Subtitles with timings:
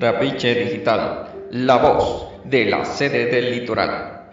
[0.00, 4.30] Trapiche Digital, la voz de la sede del litoral.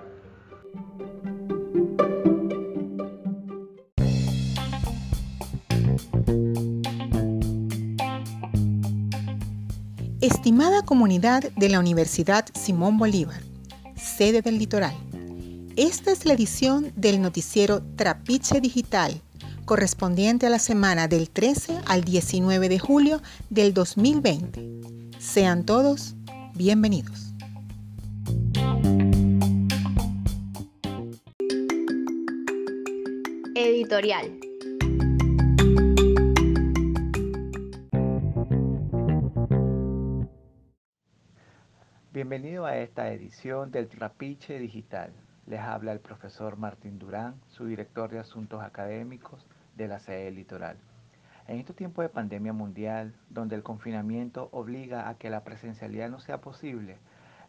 [10.22, 13.42] Estimada comunidad de la Universidad Simón Bolívar,
[13.98, 14.96] sede del litoral,
[15.76, 19.22] esta es la edición del noticiero Trapiche Digital,
[19.66, 24.77] correspondiente a la semana del 13 al 19 de julio del 2020.
[25.28, 26.16] Sean todos
[26.56, 27.34] bienvenidos.
[33.54, 34.40] Editorial.
[42.14, 45.12] Bienvenido a esta edición del Trapiche Digital.
[45.46, 50.78] Les habla el profesor Martín Durán, su director de Asuntos Académicos de la sede litoral.
[51.48, 56.20] En estos tiempos de pandemia mundial, donde el confinamiento obliga a que la presencialidad no
[56.20, 56.98] sea posible,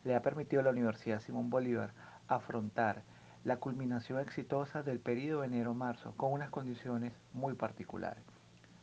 [0.05, 1.91] le ha permitido a la Universidad Simón Bolívar
[2.29, 3.03] afrontar
[3.43, 8.23] la culminación exitosa del periodo enero-marzo con unas condiciones muy particulares.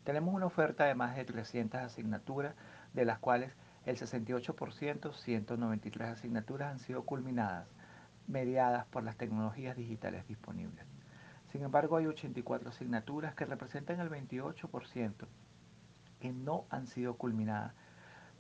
[0.04, 2.54] Tenemos una oferta de más de 300 asignaturas,
[2.94, 3.54] de las cuales
[3.86, 7.68] el 68%, 193 asignaturas han sido culminadas,
[8.28, 10.95] mediadas por las tecnologías digitales disponibles.
[11.56, 15.14] Sin embargo, hay 84 asignaturas que representan el 28%
[16.20, 17.74] que no han sido culminadas,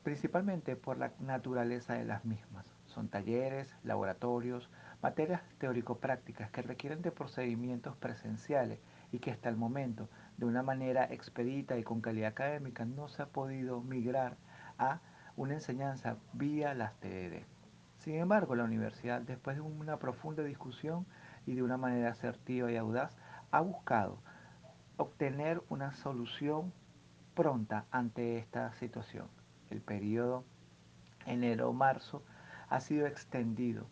[0.03, 2.65] principalmente por la naturaleza de las mismas.
[2.87, 4.69] Son talleres, laboratorios,
[5.01, 8.81] materias teórico-prácticas que requieren de procedimientos presenciales
[9.13, 13.21] y que hasta el momento, de una manera expedita y con calidad académica, no se
[13.21, 14.35] ha podido migrar
[14.77, 14.99] a
[15.37, 17.43] una enseñanza vía las TED.
[17.99, 21.05] Sin embargo, la universidad, después de una profunda discusión
[21.45, 23.15] y de una manera asertiva y audaz,
[23.51, 24.19] ha buscado
[24.97, 26.73] obtener una solución
[27.35, 29.27] pronta ante esta situación.
[29.69, 30.43] El periodo
[31.25, 32.23] enero-marzo
[32.69, 33.87] ha sido extendido,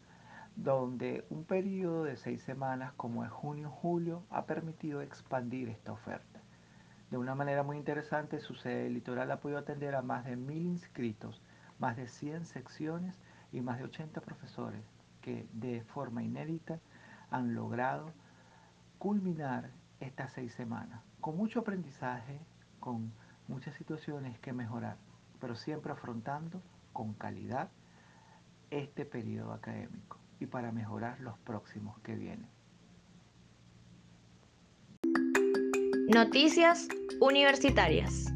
[0.56, 6.42] donde un periodo de seis semanas como es junio-julio ha permitido expandir esta oferta.
[7.10, 10.66] De una manera muy interesante, su sede litoral ha podido atender a más de mil
[10.66, 11.42] inscritos,
[11.80, 13.20] más de 100 secciones
[13.52, 14.84] y más de 80 profesores
[15.22, 16.80] que de forma inédita
[17.34, 18.14] han logrado
[19.00, 22.40] culminar estas seis semanas con mucho aprendizaje,
[22.80, 23.12] con
[23.48, 24.98] muchas situaciones que mejorar,
[25.42, 26.62] pero siempre afrontando
[26.94, 27.70] con calidad
[28.70, 32.50] este periodo académico y para mejorar los próximos que vienen.
[36.08, 36.88] Noticias
[37.20, 38.32] universitarias.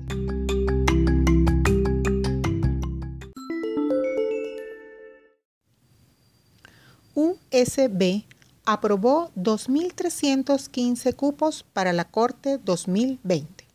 [7.14, 8.26] USB
[8.67, 13.66] aprobó 2.315 cupos para la Corte 2020.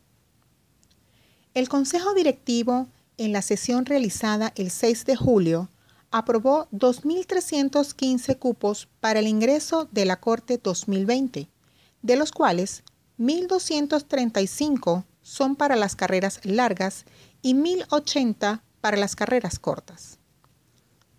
[1.55, 2.87] El Consejo Directivo,
[3.17, 5.69] en la sesión realizada el 6 de julio,
[6.11, 11.49] aprobó 2.315 cupos para el ingreso de la Corte 2020,
[12.03, 12.83] de los cuales
[13.17, 17.05] 1.235 son para las carreras largas
[17.41, 20.19] y 1.080 para las carreras cortas.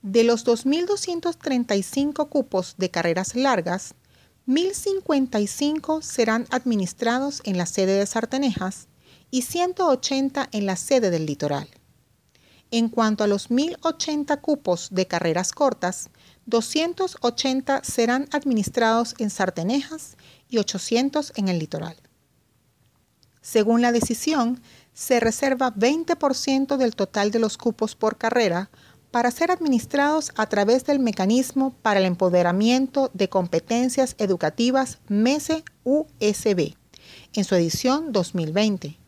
[0.05, 3.95] De los 2.235 cupos de carreras largas,
[4.47, 8.89] 1.055 serán administrados en la sede de Sartenejas
[9.31, 11.71] y 180 en la sede del litoral.
[12.71, 16.11] En cuanto a los 1.080 cupos de carreras cortas,
[16.45, 20.19] 280 serán administrados en Sartenejas
[20.51, 21.97] y 800 en el litoral.
[23.41, 24.61] Según la decisión,
[24.93, 28.71] se reserva 20% del total de los cupos por carrera
[29.15, 36.75] para ser administrados a través del Mecanismo para el Empoderamiento de Competencias Educativas MESE-USB
[37.33, 38.99] en su edición 2020,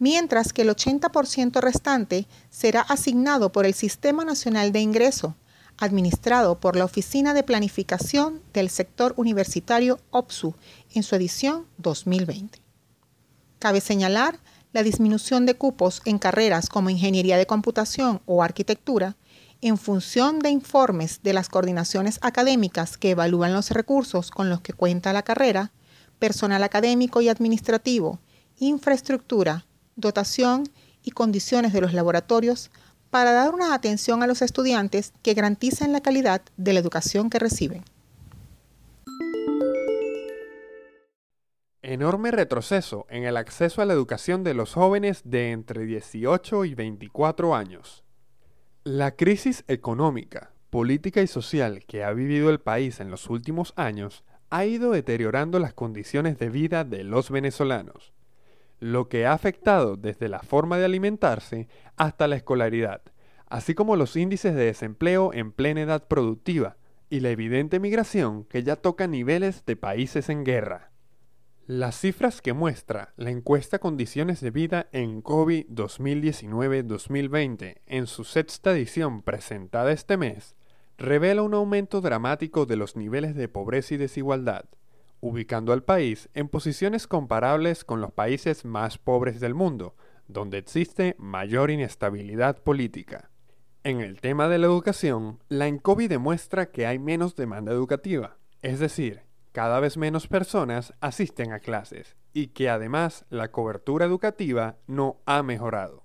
[0.00, 5.36] mientras que el 80% restante será asignado por el Sistema Nacional de Ingreso,
[5.78, 10.56] administrado por la Oficina de Planificación del Sector Universitario OPSU
[10.92, 12.58] en su edición 2020.
[13.60, 14.40] Cabe señalar
[14.72, 19.16] la disminución de cupos en carreras como Ingeniería de Computación o Arquitectura
[19.62, 24.72] en función de informes de las coordinaciones académicas que evalúan los recursos con los que
[24.72, 25.70] cuenta la carrera,
[26.18, 28.18] personal académico y administrativo,
[28.58, 29.64] infraestructura,
[29.94, 30.68] dotación
[31.04, 32.72] y condiciones de los laboratorios
[33.10, 37.38] para dar una atención a los estudiantes que garanticen la calidad de la educación que
[37.38, 37.84] reciben.
[41.82, 46.74] Enorme retroceso en el acceso a la educación de los jóvenes de entre 18 y
[46.74, 48.02] 24 años.
[48.84, 54.24] La crisis económica, política y social que ha vivido el país en los últimos años
[54.50, 58.12] ha ido deteriorando las condiciones de vida de los venezolanos,
[58.80, 63.02] lo que ha afectado desde la forma de alimentarse hasta la escolaridad,
[63.46, 66.76] así como los índices de desempleo en plena edad productiva
[67.08, 70.91] y la evidente migración que ya toca niveles de países en guerra.
[71.68, 78.72] Las cifras que muestra la encuesta Condiciones de Vida en COVID 2019-2020 en su sexta
[78.72, 80.56] edición presentada este mes
[80.98, 84.64] revela un aumento dramático de los niveles de pobreza y desigualdad,
[85.20, 89.94] ubicando al país en posiciones comparables con los países más pobres del mundo,
[90.26, 93.30] donde existe mayor inestabilidad política.
[93.84, 98.80] En el tema de la educación, la ENCOVI demuestra que hay menos demanda educativa, es
[98.80, 99.22] decir,
[99.52, 105.42] cada vez menos personas asisten a clases y que además la cobertura educativa no ha
[105.42, 106.04] mejorado.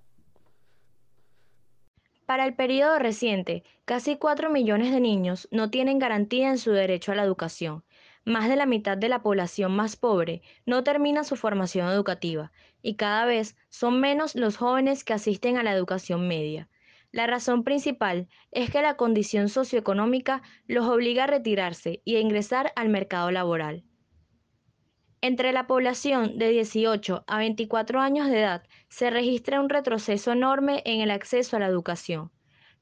[2.26, 7.14] Para el periodo reciente, casi 4 millones de niños no tienen garantía en su derecho
[7.14, 7.86] a la educación.
[8.26, 12.52] Más de la mitad de la población más pobre no termina su formación educativa
[12.82, 16.68] y cada vez son menos los jóvenes que asisten a la educación media.
[17.18, 22.72] La razón principal es que la condición socioeconómica los obliga a retirarse y a ingresar
[22.76, 23.84] al mercado laboral.
[25.22, 30.84] Entre la población de 18 a 24 años de edad se registra un retroceso enorme
[30.86, 32.30] en el acceso a la educación.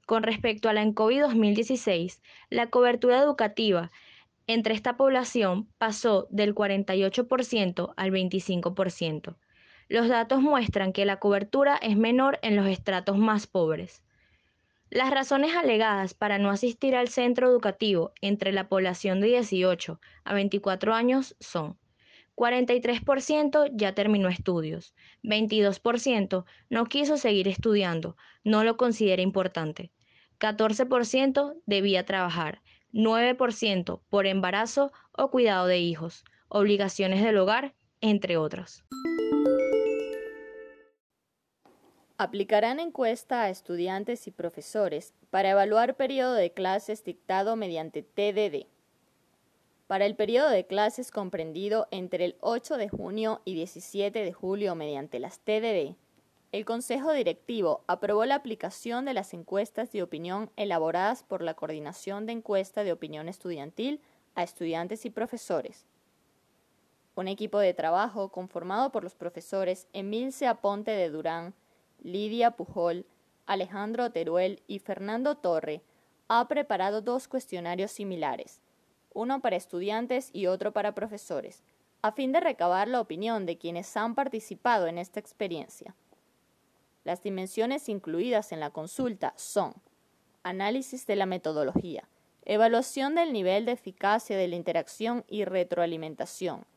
[0.05, 3.89] Con respecto a la ENCOVI 2016, la cobertura educativa
[4.47, 9.37] entre esta población pasó del 48% al 25%.
[9.87, 14.04] Los datos muestran que la cobertura es menor en los estratos más pobres.
[14.95, 20.33] Las razones alegadas para no asistir al centro educativo entre la población de 18 a
[20.33, 21.77] 24 años son
[22.35, 28.15] 43% ya terminó estudios, 22% no quiso seguir estudiando,
[28.45, 29.91] no lo considera importante,
[30.39, 32.61] 14% debía trabajar,
[32.93, 38.85] 9% por embarazo o cuidado de hijos, obligaciones del hogar, entre otros.
[42.17, 48.67] Aplicarán encuesta a estudiantes y profesores para evaluar periodo de clases dictado mediante TDD.
[49.87, 54.75] Para el periodo de clases comprendido entre el 8 de junio y 17 de julio
[54.75, 55.97] mediante las TDD,
[56.53, 62.25] el Consejo Directivo aprobó la aplicación de las encuestas de opinión elaboradas por la Coordinación
[62.25, 63.99] de Encuesta de Opinión Estudiantil
[64.35, 65.85] a estudiantes y profesores.
[67.15, 71.53] Un equipo de trabajo conformado por los profesores Emilce Aponte de Durán,
[72.05, 73.07] Lidia Pujol,
[73.47, 75.81] Alejandro Teruel y Fernando Torre
[76.27, 78.61] ha preparado dos cuestionarios similares,
[79.11, 81.63] uno para estudiantes y otro para profesores,
[82.03, 85.95] a fin de recabar la opinión de quienes han participado en esta experiencia.
[87.05, 89.73] Las dimensiones incluidas en la consulta son
[90.43, 92.07] análisis de la metodología,
[92.43, 96.67] evaluación del nivel de eficacia de la interacción y retroalimentación,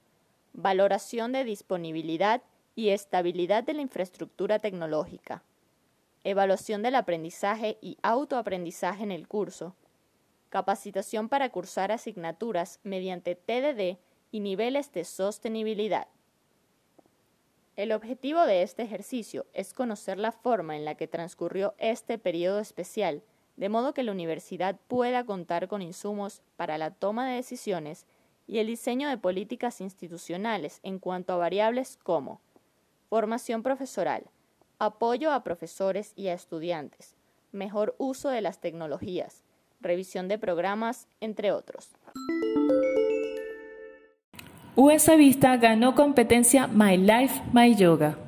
[0.54, 2.40] valoración de disponibilidad
[2.78, 5.42] y estabilidad de la infraestructura tecnológica,
[6.22, 9.74] evaluación del aprendizaje y autoaprendizaje en el curso,
[10.48, 13.98] capacitación para cursar asignaturas mediante TDD
[14.30, 16.06] y niveles de sostenibilidad.
[17.74, 22.60] El objetivo de este ejercicio es conocer la forma en la que transcurrió este periodo
[22.60, 23.24] especial,
[23.56, 28.06] de modo que la universidad pueda contar con insumos para la toma de decisiones
[28.46, 32.40] y el diseño de políticas institucionales en cuanto a variables como
[33.08, 34.24] Formación profesoral.
[34.78, 37.16] Apoyo a profesores y a estudiantes.
[37.52, 39.44] Mejor uso de las tecnologías.
[39.80, 41.88] Revisión de programas, entre otros.
[44.76, 48.18] US Vista ganó competencia My Life, My Yoga.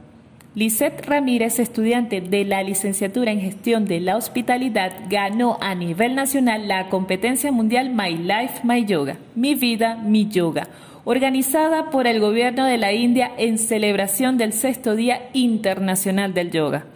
[0.54, 6.66] Lisette Ramírez, estudiante de la licenciatura en gestión de la hospitalidad, ganó a nivel nacional
[6.68, 10.66] la competencia mundial My Life, My Yoga, Mi Vida, Mi Yoga
[11.04, 16.86] organizada por el gobierno de la India en celebración del sexto Día Internacional del Yoga.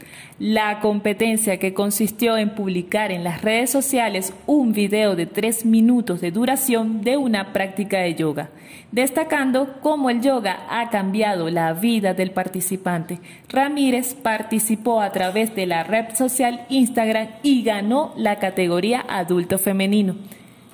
[0.41, 6.21] La competencia que consistió en publicar en las redes sociales un video de tres minutos
[6.21, 8.51] de duración de una práctica de yoga,
[8.91, 13.21] destacando cómo el yoga ha cambiado la vida del participante.
[13.49, 20.17] Ramírez participó a través de la red social Instagram y ganó la categoría adulto femenino.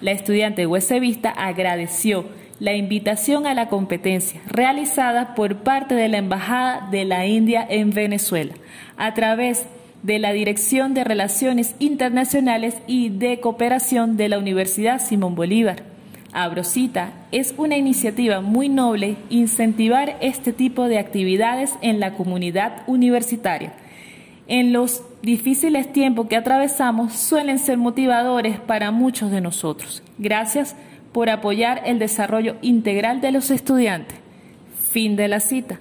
[0.00, 2.24] La estudiante huesevista agradeció
[2.60, 7.90] la invitación a la competencia realizada por parte de la Embajada de la India en
[7.90, 8.54] Venezuela
[8.96, 9.64] a través
[10.02, 15.82] de la Dirección de Relaciones Internacionales y de Cooperación de la Universidad Simón Bolívar.
[16.32, 23.72] Abrosita es una iniciativa muy noble incentivar este tipo de actividades en la comunidad universitaria.
[24.46, 30.02] En los difíciles tiempos que atravesamos suelen ser motivadores para muchos de nosotros.
[30.18, 30.76] Gracias
[31.12, 34.18] por apoyar el desarrollo integral de los estudiantes.
[34.90, 35.80] Fin de la cita.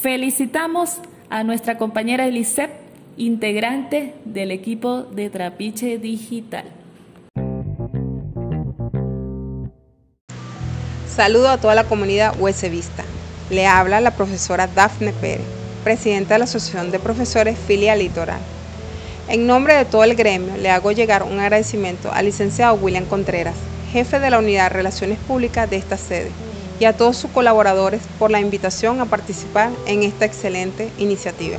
[0.00, 0.98] Felicitamos
[1.30, 2.82] a nuestra compañera Elisette
[3.16, 6.64] integrantes del equipo de Trapiche Digital.
[11.06, 13.04] Saludo a toda la comunidad huesevista.
[13.50, 15.44] Le habla la profesora Dafne Pérez,
[15.84, 18.40] presidenta de la Asociación de Profesores Filia Litoral.
[19.28, 23.54] En nombre de todo el gremio, le hago llegar un agradecimiento al licenciado William Contreras,
[23.92, 26.30] jefe de la Unidad de Relaciones Públicas de esta sede,
[26.80, 31.58] y a todos sus colaboradores por la invitación a participar en esta excelente iniciativa.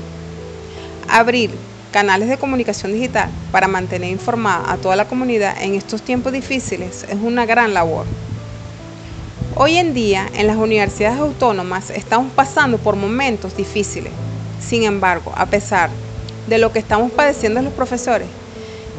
[1.07, 1.51] Abrir
[1.91, 7.05] canales de comunicación digital para mantener informada a toda la comunidad en estos tiempos difíciles
[7.07, 8.07] es una gran labor.
[9.55, 14.11] Hoy en día en las universidades autónomas estamos pasando por momentos difíciles.
[14.59, 15.91] Sin embargo, a pesar
[16.47, 18.27] de lo que estamos padeciendo los profesores,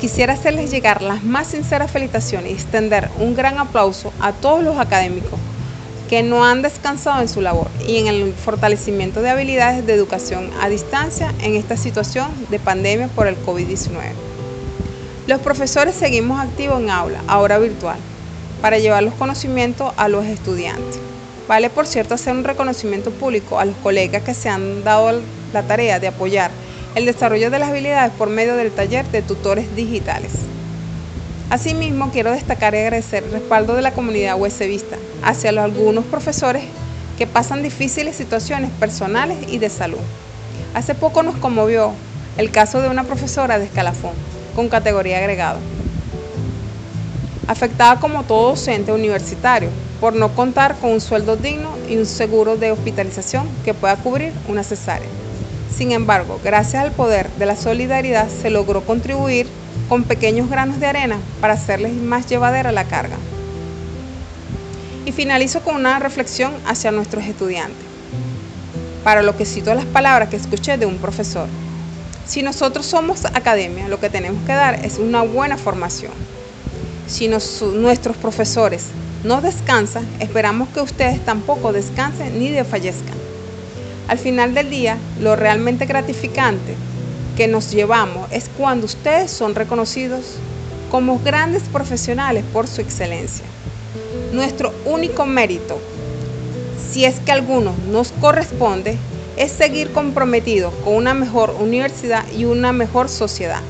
[0.05, 4.77] quisiera hacerles llegar las más sinceras felicitaciones y extender un gran aplauso a todos los
[4.77, 5.41] académicos
[6.11, 10.51] que no han descansado en su labor y en el fortalecimiento de habilidades de educación
[10.61, 14.13] a distancia en esta situación de pandemia por el COVID-19.
[15.27, 17.97] Los profesores seguimos activos en aula, ahora virtual,
[18.61, 20.99] para llevar los conocimientos a los estudiantes.
[21.49, 25.23] Vale, por cierto, hacer un reconocimiento público a los colegas que se han dado
[25.55, 26.51] la tarea de apoyar
[26.95, 30.33] el desarrollo de las habilidades por medio del taller de tutores digitales.
[31.51, 36.65] Asimismo, quiero destacar y agradecer el respaldo de la comunidad huesevista hacia los, algunos profesores
[37.19, 39.99] que pasan difíciles situaciones personales y de salud.
[40.75, 41.93] Hace poco nos conmovió
[42.39, 44.13] el caso de una profesora de escalafón
[44.57, 45.59] con categoría agregado,
[47.47, 49.69] afectada como todo docente universitario
[50.01, 54.33] por no contar con un sueldo digno y un seguro de hospitalización que pueda cubrir
[54.49, 55.09] una cesárea.
[55.77, 59.49] Sin embargo, gracias al poder de la solidaridad se logró contribuir
[59.89, 63.17] con pequeños granos de arena para hacerles más llevadera la carga.
[65.05, 67.85] Y finalizo con una reflexión hacia nuestros estudiantes,
[69.03, 71.49] para lo que cito las palabras que escuché de un profesor.
[72.25, 76.13] Si nosotros somos academia, lo que tenemos que dar es una buena formación,
[77.09, 78.87] si nuestros profesores
[79.25, 83.24] no descansan, esperamos que ustedes tampoco descansen ni desfallezcan.
[84.07, 86.75] Al final del día, lo realmente gratificante
[87.37, 90.37] que nos llevamos es cuando ustedes son reconocidos
[90.91, 93.47] como grandes profesionales por su excelencia.
[94.33, 95.79] Nuestro único mérito,
[96.93, 98.99] si es que alguno nos corresponde,
[99.37, 103.63] es seguir comprometidos con una mejor universidad y una mejor sociedad.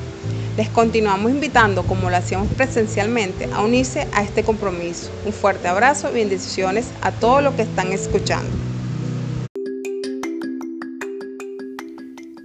[0.57, 5.11] Les continuamos invitando, como lo hacíamos presencialmente, a unirse a este compromiso.
[5.25, 8.74] Un fuerte abrazo y bendiciones a todos los que están escuchando.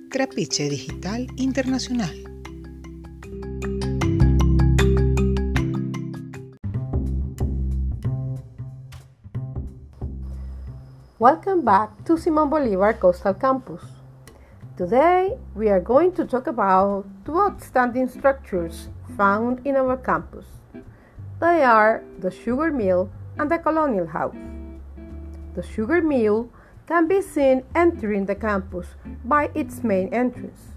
[0.10, 2.10] Trapiche Digital Internacional.
[11.20, 13.84] Welcome back to Simon Bolivar Coastal Campus.
[14.76, 20.48] Today, we are going to talk about two outstanding structures found in our campus.
[21.40, 24.36] They are the sugar mill and the colonial house.
[25.54, 26.50] The sugar mill
[26.90, 28.88] can be seen entering the campus
[29.24, 30.74] by its main entrance.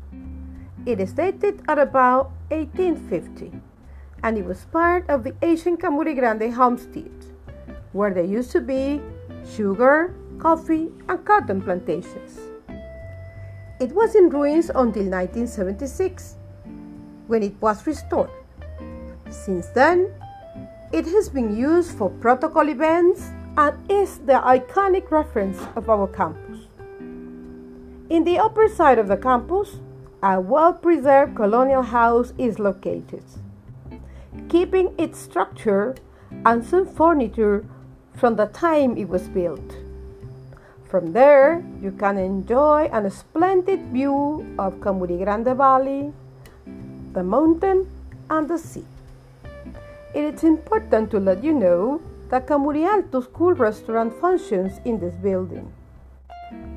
[0.85, 3.51] It is dated at about 1850
[4.23, 7.11] and it was part of the ancient Camuri Grande homestead,
[7.93, 9.01] where there used to be
[9.57, 12.39] sugar, coffee, and cotton plantations.
[13.81, 16.37] It was in ruins until 1976,
[17.27, 18.31] when it was restored.
[19.31, 20.13] Since then,
[20.93, 26.61] it has been used for protocol events and is the iconic reference of our campus.
[28.09, 29.77] In the upper side of the campus,
[30.23, 33.25] a well preserved colonial house is located,
[34.49, 35.95] keeping its structure
[36.45, 37.65] and some furniture
[38.15, 39.77] from the time it was built.
[40.85, 46.13] From there, you can enjoy a splendid view of Camuri Grande Valley,
[47.13, 47.91] the mountain,
[48.29, 48.85] and the sea.
[50.15, 52.03] It is important to let you know
[52.41, 55.73] Camuri Alto School Restaurant functions in this building,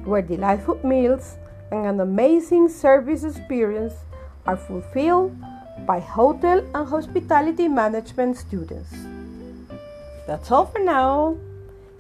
[0.03, 1.37] where delightful meals
[1.71, 3.93] and an amazing service experience
[4.45, 5.35] are fulfilled
[5.85, 8.93] by hotel and hospitality management students.
[10.27, 11.37] That's all for now.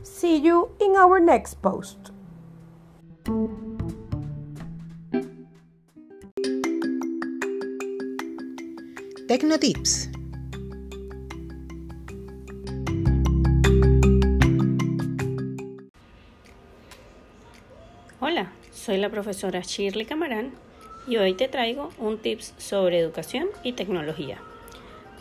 [0.03, 2.11] See you in our next post.
[9.27, 10.07] Tecnotips.
[10.07, 10.14] Hola,
[18.73, 20.51] soy la profesora Shirley Camarán
[21.07, 24.37] y hoy te traigo un tips sobre educación y tecnología.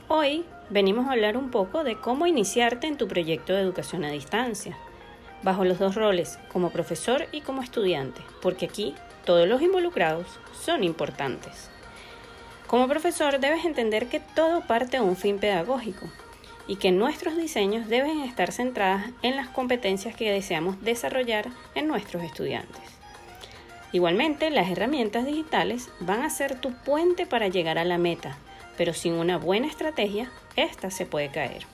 [0.09, 4.11] Hoy venimos a hablar un poco de cómo iniciarte en tu proyecto de educación a
[4.11, 4.77] distancia,
[5.43, 10.27] bajo los dos roles, como profesor y como estudiante, porque aquí todos los involucrados
[10.59, 11.71] son importantes.
[12.67, 16.07] Como profesor debes entender que todo parte de un fin pedagógico
[16.67, 22.23] y que nuestros diseños deben estar centrados en las competencias que deseamos desarrollar en nuestros
[22.23, 22.94] estudiantes.
[23.95, 28.37] Igualmente, las herramientas digitales van a ser tu puente para llegar a la meta,
[28.77, 31.65] pero sin una buena estrategia, esta se puede caer.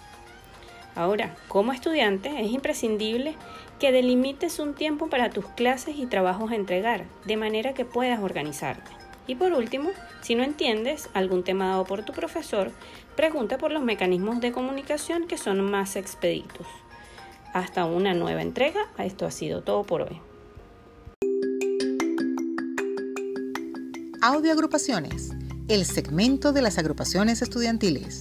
[0.94, 3.36] Ahora, como estudiante, es imprescindible
[3.78, 8.20] que delimites un tiempo para tus clases y trabajos a entregar, de manera que puedas
[8.20, 8.90] organizarte.
[9.26, 9.88] Y por último,
[10.20, 12.70] si no entiendes algún tema dado por tu profesor,
[13.16, 16.66] pregunta por los mecanismos de comunicación que son más expeditos.
[17.54, 20.20] Hasta una nueva entrega, esto ha sido todo por hoy.
[24.22, 25.30] Audio Agrupaciones,
[25.68, 28.20] el segmento de las agrupaciones estudiantiles.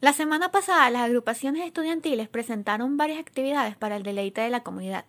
[0.00, 5.04] La semana pasada las agrupaciones estudiantiles presentaron varias actividades para el deleite de la comunidad.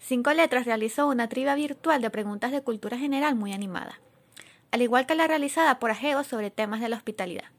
[0.00, 4.00] Cinco Letras realizó una trivia virtual de preguntas de cultura general muy animada,
[4.72, 7.52] al igual que la realizada por Ajeo sobre temas de la hospitalidad.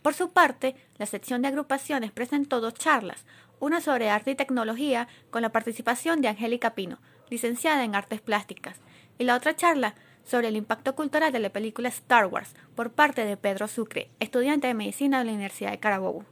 [0.00, 3.26] Por su parte, la sección de agrupaciones presentó dos charlas,
[3.60, 6.98] una sobre arte y tecnología con la participación de Angélica Pino,
[7.30, 8.76] licenciada en artes plásticas,
[9.18, 13.24] y la otra charla sobre el impacto cultural de la película Star Wars por parte
[13.24, 16.24] de Pedro Sucre, estudiante de medicina de la Universidad de Carabobo.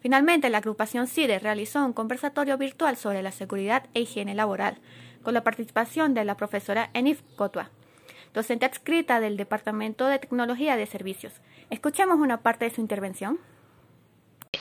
[0.00, 4.78] Finalmente, la agrupación CIDE realizó un conversatorio virtual sobre la seguridad e higiene laboral,
[5.22, 7.70] con la participación de la profesora Enif Cotua,
[8.34, 11.34] docente adscrita del Departamento de Tecnología de Servicios.
[11.70, 13.38] Escuchemos una parte de su intervención.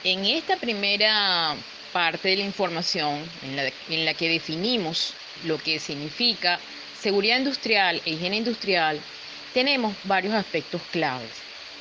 [0.04, 1.56] En esta primera
[1.94, 5.14] parte de la información, en la, que definimos
[5.44, 6.60] lo que significa
[7.02, 9.00] seguridad industrial e higiene industrial,
[9.54, 11.30] tenemos varios aspectos claves.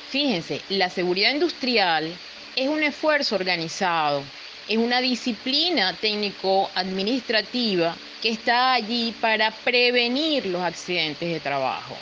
[0.09, 2.13] Fíjense, la seguridad industrial
[2.55, 4.23] es un esfuerzo organizado,
[4.67, 11.95] es una disciplina técnico-administrativa que está allí para prevenir los accidentes de trabajo,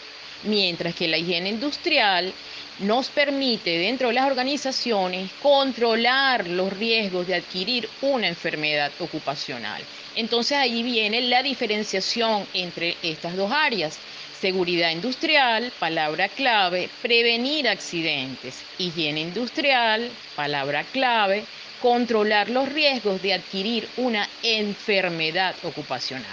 [0.44, 2.34] mientras que la higiene industrial
[2.80, 9.82] nos permite dentro de las organizaciones controlar los riesgos de adquirir una enfermedad ocupacional.
[10.16, 14.00] Entonces allí viene la diferenciación entre estas dos áreas.
[14.40, 18.64] Seguridad industrial, palabra clave, prevenir accidentes.
[18.78, 21.46] Higiene industrial, palabra clave,
[21.82, 26.26] controlar los riesgos de adquirir una enfermedad ocupacional.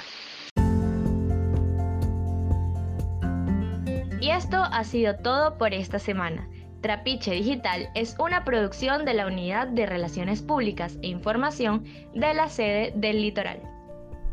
[4.21, 6.49] Y esto ha sido todo por esta semana.
[6.83, 12.49] Trapiche Digital es una producción de la Unidad de Relaciones Públicas e Información de la
[12.49, 13.63] sede del Litoral.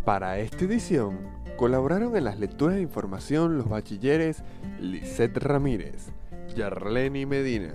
[0.03, 4.43] Para esta edición, Colaboraron en las lecturas de información los bachilleres
[4.79, 6.07] Lisette Ramírez,
[6.55, 7.73] Yarleni Medina,